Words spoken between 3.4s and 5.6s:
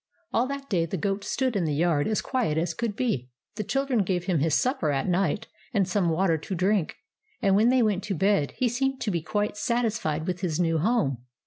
The children gave him his supper at night